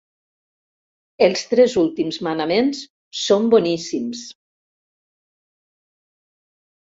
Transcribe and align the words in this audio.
Els 1.25 1.41
tres 1.49 1.73
últims 1.81 2.17
manaments 2.27 2.79
són 3.25 3.45
boníssims. 3.53 4.23